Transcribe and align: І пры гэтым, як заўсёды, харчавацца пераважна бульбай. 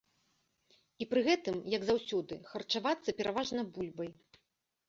І 1.03 1.07
пры 1.11 1.21
гэтым, 1.27 1.59
як 1.77 1.85
заўсёды, 1.89 2.33
харчавацца 2.55 3.15
пераважна 3.21 3.67
бульбай. 3.77 4.11